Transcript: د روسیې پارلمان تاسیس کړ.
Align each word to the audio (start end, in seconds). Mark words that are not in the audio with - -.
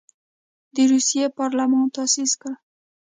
د 0.75 0.77
روسیې 0.91 1.25
پارلمان 1.37 1.85
تاسیس 1.95 2.31
کړ. 2.41 2.51